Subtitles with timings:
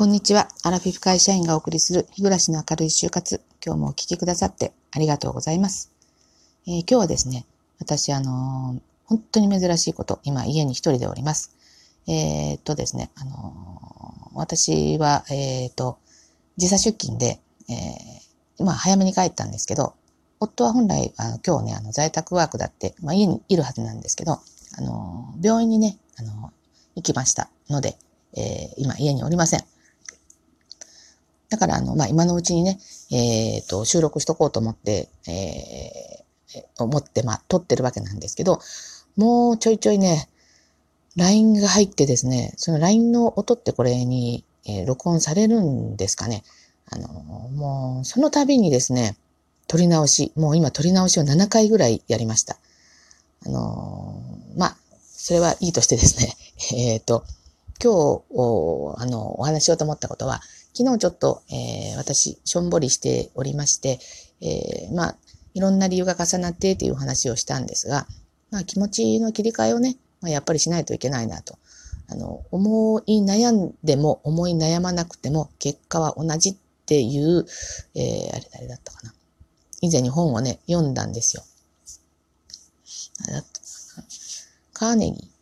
[0.00, 0.48] こんにちは。
[0.62, 3.42] アラフィフ会社員がお送りする日暮らしの明るい就活。
[3.62, 5.92] 今日もお聞きくださってありがとうございます。
[6.66, 7.44] えー、今日はですね、
[7.78, 11.54] 私、あのー、本当に珍しいこと、今家に一人でおります。
[12.08, 13.54] えー、っとですね、あの
[14.32, 15.98] 私は、えっと、
[16.56, 17.38] 時差出勤で、
[17.68, 19.92] えまあ早めに帰ったんですけど、
[20.40, 24.32] 夫は本来、あの今日ね、あの在宅ワークだって、まあ家にいるはずなんですけど、
[24.78, 26.54] あの病院にね、あの
[26.96, 27.98] 行きましたので、
[28.34, 29.69] え今家におりません。
[31.50, 32.78] だから、あの、まあ、今のうちにね、
[33.10, 38.60] えっ、ー、と、収録しとこうと思って、えー、思って、まあ、撮ってるわけなんですけど、
[39.16, 40.28] もうちょいちょいね、
[41.16, 46.44] LINE が入ってですね、その LINE の音ってこれに、えー、録音されるんですかね。
[46.88, 49.16] あの、もう、その度にですね、
[49.66, 52.56] 撮り直し、もう今撮り直しを7回ぐらいやりました。
[53.46, 54.22] あの
[54.56, 56.36] まあ、それはいいとしてですね、
[56.76, 57.24] えっ、ー、と、
[57.82, 60.42] 今日、あの、お話しようと思ったことは、
[60.74, 63.98] 昨日ちょっと、えー、私、しょんぼりしておりまして、
[64.40, 65.16] えー、まあ、
[65.54, 68.06] いろんな理由が重なってという話をしたんですが、
[68.50, 71.58] まあ、気持ちの切り替えをね、まあ、やっぱりしないといけないなと。
[72.08, 77.46] あの、思い悩んでも思い悩まなくても結果は同じっていう、
[77.94, 79.14] えー、あれ誰だったかな。
[79.80, 81.42] 以前に本をね、読んだんですよ。
[83.24, 83.60] あれだった
[84.72, 85.40] カーネギー。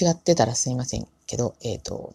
[0.00, 2.14] 違ってたらすいませんけど、えっ、ー、と、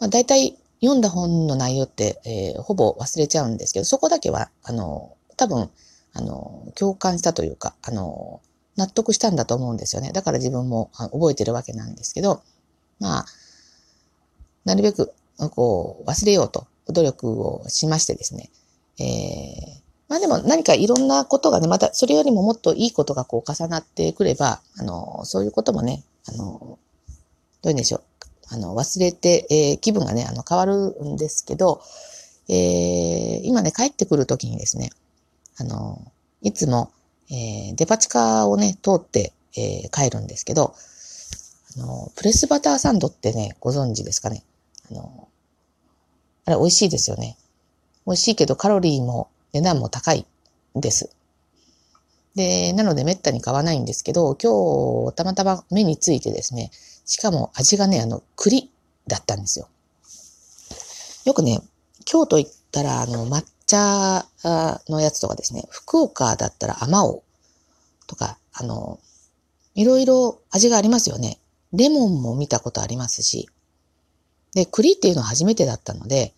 [0.00, 5.70] まあ、大体読んだ本の内容って、えー、ほぼ忘れちゃうんですけど、そこだけは、あの、多分、
[6.12, 8.40] あの、共感したというか、あの、
[8.76, 10.12] 納得したんだと思うんですよね。
[10.12, 12.42] だから自分も覚えてるわけなんですけど、
[13.00, 13.26] まあ、
[14.64, 15.12] なるべく、
[15.50, 18.50] こう、忘れようと努力をしましてですね。
[18.98, 26.78] えー、まあでも何かいろんなことがね、またそれよりももっといいことがこう重なってくれば、あの、そういうこともね、あの、
[27.62, 28.02] どういうんでしょう。
[28.48, 31.80] あの、忘れて、えー、気分がね、あの、変わるんですけど、
[32.48, 34.90] えー、今ね、帰ってくるときにですね、
[35.56, 36.90] あの、いつも、
[37.30, 40.74] えー、デパ地下をね、通って、えー、帰るんですけど、
[41.76, 44.44] あの、プレスバターサンドってね、ご存知ですかね？
[44.90, 45.28] あの、
[46.44, 47.38] あれ美味しいですよね。
[48.06, 50.26] 美味しいけどカロリーも値段も高い
[50.74, 51.10] です。
[52.34, 56.70] で、なので滅多に買わないんですけど、今日たまたま目についてですね、
[57.04, 58.70] しかも味がね、あの、栗
[59.06, 59.68] だったんですよ。
[61.24, 61.60] よくね、
[62.04, 64.26] 京都行ったら、あの、抹茶
[64.88, 67.22] のやつとかですね、福岡だったら甘お
[68.06, 69.00] とか、あの、
[69.74, 71.38] いろいろ味がありますよね。
[71.72, 73.48] レモンも見たことありますし。
[74.54, 76.32] で、栗っていうのは初めてだったので、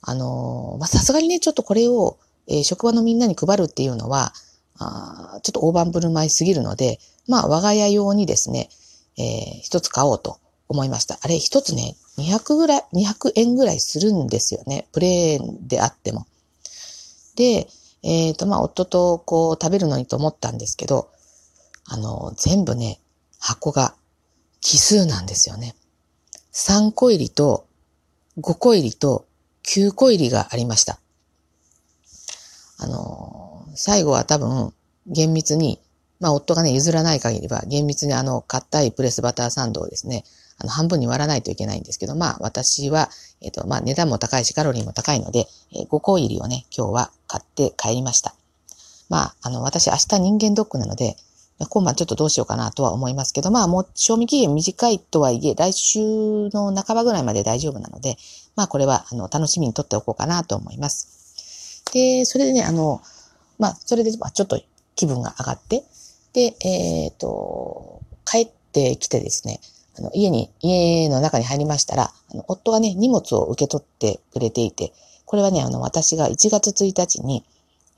[0.00, 2.18] あの、まさすがにね、ちょっとこれを、
[2.48, 4.32] えー、職場のみんなに配るっていうのは、
[4.78, 6.98] あちょっと大盤振る舞いすぎるので、
[7.28, 8.68] まあ、我が家用にですね、
[9.18, 11.18] えー、一つ買おうと思いました。
[11.22, 14.86] あれ一つね、200ぐらい、200円ぐらいするんですよね。
[14.92, 16.26] プレーンであっても。
[17.36, 17.68] で、
[18.02, 21.10] えっ、ー、と、まあ、夫とこう食べるのにと思ったんですけど、
[21.84, 23.00] あの、全部ね、
[23.38, 23.94] 箱が
[24.60, 25.74] 奇数なんですよね。
[26.52, 27.66] 3個入りと
[28.38, 29.26] 5個入りと
[29.64, 30.98] 9個入りがありました。
[32.78, 34.72] あの、最後は多分
[35.06, 35.80] 厳密に
[36.22, 40.22] まあ、夫がね、譲らない限りは、厳密にあの、硬いプレスバターサンドをですね、
[40.56, 43.10] あの、半分に割らないといけないんですけど、まあ、私は、
[43.40, 48.36] えっ、と、まあ、値段も高いし、カロリーも高いので、えー、5個入りをね、今日は買って帰りました。
[49.08, 51.16] まあ、あの、私明日人間ドックなので、
[51.68, 55.98] 今晩ちょっとどうしようかなとは思いますけど、まあ、もう、賞味期限短いとはいえ、来週
[56.50, 58.16] の半ばぐらいまで大丈夫なので、
[58.54, 61.82] まあ、これは、あの、楽しみにとっておこうかなと思います。
[61.92, 63.02] で、それでね、あの、
[63.58, 64.60] まあ、それで、まあ、ちょっと
[64.94, 65.84] 気分が上がって、
[66.32, 69.60] で、えっ、ー、と、帰ってきてですね、
[69.98, 74.92] あの家に、家の中に入りましたら、あの夫がね、荷物を受け取ってくれていて、
[75.26, 77.44] これはね、あの、私が1月1日に、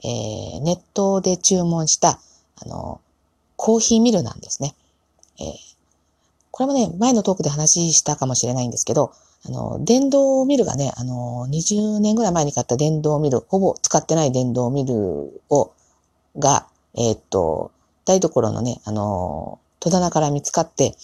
[0.03, 2.19] えー、ネットで注文した、
[2.63, 3.01] あの、
[3.57, 4.75] コーヒーミルなんですね。
[5.39, 5.55] えー、
[6.51, 9.13] これもね、前のトークで話したかもしれないんですけど、
[9.47, 15.73] あの、電動ミルがね、あの、20年ぐらい前に買った電動ミル、ほぼ使ってない電動ミルを、
[16.39, 16.67] が、
[16.97, 17.71] えー、っと、
[18.05, 20.95] 台所のね、あの、戸棚から見つかって、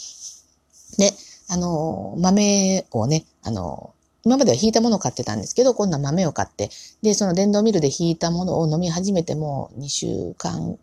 [0.98, 1.12] で、
[1.48, 6.70] あの、豆をね、あの、今までは引いたものを買ってたんですけど、今度は豆を買って、
[7.02, 10.78] で、その電動ミルで引いたものを飲み始めてもう2週間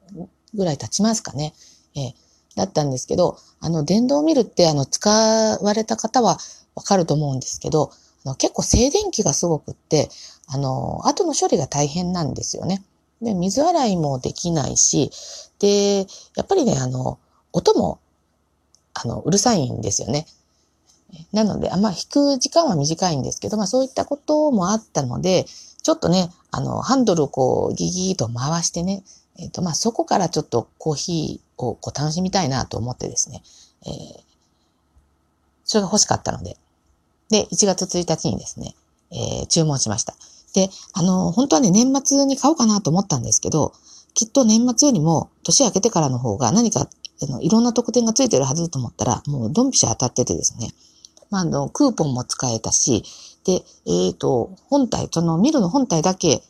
[0.54, 1.54] ぐらい経ちますかね。
[1.96, 2.14] えー、
[2.56, 6.40] だったんですけど、あの、電動ミルってあの、使われた方は
[6.76, 7.92] わかると思うんですけど、
[8.26, 10.10] あの結構静電気がすごくって、
[10.48, 12.84] あの、後の処理が大変なんですよね。
[13.22, 15.12] で、水洗いもできないし、
[15.60, 16.06] で、
[16.36, 17.20] やっぱりね、あの、
[17.52, 18.00] 音も、
[18.94, 20.28] あの、うるさいんですよね。
[21.32, 25.46] なので、あまあ、引く時間は短いんですけど、まあ、そういったこともあったので、
[25.82, 29.04] ちょっとね、あの、ハンドルをこう、ギギーと回してね、
[29.40, 33.42] えっ、ー、と、まあ、そこからちょっとコーヒーをこう楽しみたいなと思ってですね、
[33.86, 34.24] えー、
[35.64, 36.58] それが欲しかったので、
[37.30, 38.76] で、1月1日にですね、
[39.12, 40.16] えー、注文しました。
[40.58, 43.74] で、あの、本当はね、年末に買おうかなと思ったんですけど、
[44.16, 46.90] きっと年末よりも年明けてからの方が何か
[47.22, 50.70] あのいろんな特典がついてるはずだと思ったら、もうドンピシャ当たっててですね。
[51.30, 53.04] まあ、あの、クーポンも使えたし、
[53.46, 53.54] で、
[53.86, 56.42] えっ、ー、と、本体、そのミルの本体だけ、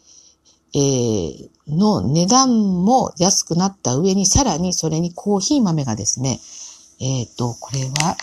[0.74, 6.40] えー、の値段も安くなった上に、さらにそれにコーヒー豆がですね、
[7.02, 8.16] えっ、ー、と、これは、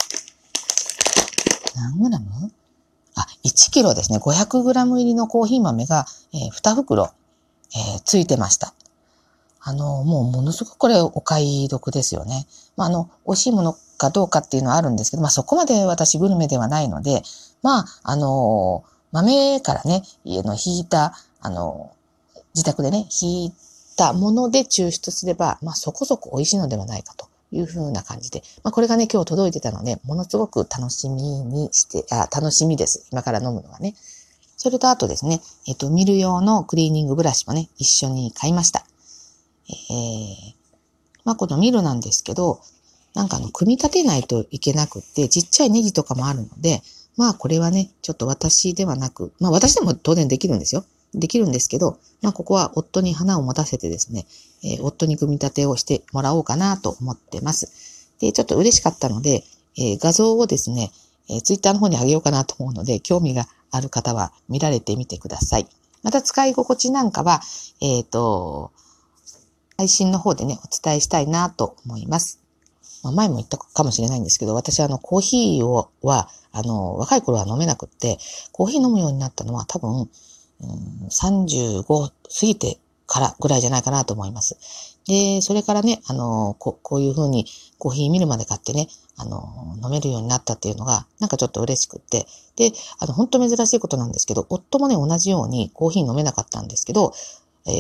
[1.77, 2.51] 何グラム
[3.17, 4.19] あ、1キロですね。
[4.19, 7.11] 500グラム入りのコーヒー豆が、えー、2袋、
[7.75, 8.73] えー、ついてました。
[9.61, 12.47] あの、もうものすごくこれお買い得ですよね。
[12.77, 17.25] まあ、あの、美味しいものかどうかっていうのはあるんですけど、まあそこまで私グルメではないので、
[17.63, 21.91] まあ、あの、豆からね、家の引いた、あの、
[22.55, 23.53] 自宅でね、引い
[23.97, 33.07] たもので抽出すれば、まあそこそこ美味しいのではないかというふうな感じで、まあこれがね、今日届いてたので、ものすごく楽しみにして、あ、楽しみです。
[33.13, 33.95] 今から飲むのがね。
[34.57, 38.85] それとあとですね、えっと、見る用のクリーニングブラシもね、一緒に買いました。
[39.69, 40.55] えー、
[41.25, 42.61] まあ、このミルなんですけど、
[43.15, 46.83] なんかあの、組み立てないといけなくって、ちっちゃいネジとかもあるので、
[47.17, 50.85] まあこれはね、ちょっと私ではなく、まあ私でも当然できるんですよ。
[51.15, 54.27] できるんですけど、まあここは夫に花を持たせてですね、
[54.63, 58.11] えー、夫に組み立てをしてもらおうかなと思ってます。
[58.21, 59.45] で、ちょっと嬉しかったので、
[59.77, 60.91] えー、画像をですね、
[61.29, 65.67] えー、ツイッターの方にあげようかなと思うので、興味がある方は見られてみてください。
[66.03, 67.41] また使い心地なんかは、
[67.81, 68.73] えっ、と、
[69.77, 72.41] 配信の方でね、お伝えしたいなと思います。
[73.03, 78.19] まあ、前も言ったかもしれないんですけど、私はあの、コーヒーを、は、あの、若い頃は飲めなくって、
[78.53, 80.09] コーヒー飲むようになったのは多分、
[80.61, 82.13] 35過
[82.43, 84.57] ぎてからぐらいじゃないかなと思います。
[85.07, 87.47] で、それからね、あの、ここういう風に
[87.79, 97.13] コーヒーミルまで買ってね、あの、飲めるようになったっていうのが、なんかちょっと嬉しくって、で、あの、本当珍しいことなんですけど、夫もね、同じようにコーヒー飲めなかったんですけど、
[97.67, 97.73] えー、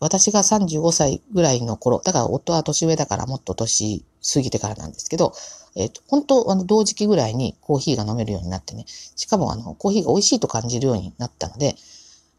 [0.00, 5.32] 私が35歳ぐらいの頃、だから夫は年上だからもっと年過ぎてからなんですけど、
[5.76, 11.74] えっ、ー、と、本当、あの、同時期ぐらいにコーヒーが飲めるようになってね、しかもあの、コーヒーが美味しいと感じるようになったので、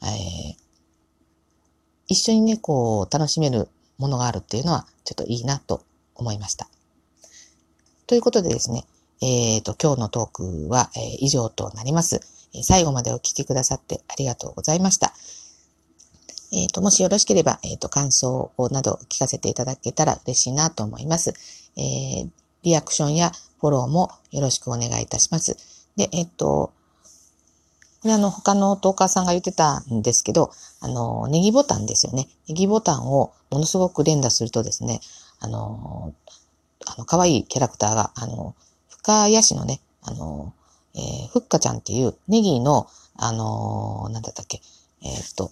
[0.04, 0.56] えー、
[2.08, 5.84] 一緒にね、こう、楽しめるものがあるっていうのは、ちょっといいなと
[6.16, 6.68] 思いました。
[8.08, 8.86] ということでですね、
[9.22, 12.20] えっ、ー、と、今日のトークは、えー、以上となります。
[12.64, 15.14] 最後までお聞きくださってありがとうございました。
[16.54, 21.34] えっ、と、もしよろしければ、えっ、と、感想など聞かせていただけたら嬉しいなと思います。
[21.76, 22.30] えー、
[22.64, 25.58] リアクションやフォローもよろしくお願いいたします。
[25.98, 26.72] で、えっ、と、
[28.06, 32.28] これあの、他のトーカーさんが言ってたんですけど、あの、ネギボタンですよね。
[32.48, 35.00] ネギボタンをものすごく連打するとですね、
[35.40, 36.14] あの、
[36.86, 38.54] あの、可愛いキャラクターが、あの、
[38.90, 40.54] 深谷市のね、あの、
[40.94, 42.86] えー、ふっかちゃんっていうネギの、
[43.18, 44.62] あの、なんだったっけ、
[45.02, 45.50] えー、っと、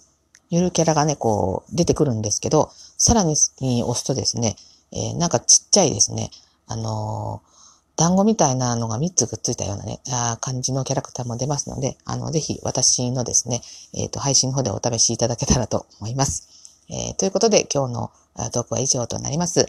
[0.48, 4.54] ゆるキャラがね、こう、出てくるんですけど、さらに押すとですね、
[4.92, 6.30] えー、なんかちっちゃいですね、
[6.68, 7.53] あのー、
[7.96, 13.60] 団子みたいなのが3つくっついたようなね、あ感じのキャラクターも出ますので、あの、ぜひ私のですね、
[13.94, 16.48] えっ、ー、と、配信の方でお試しいただけたらと思います。
[16.90, 18.10] えー、ということで、今日の
[18.52, 19.66] トークは以上となります。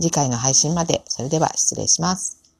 [0.00, 2.45] 次回の配信まで、それでは失礼します。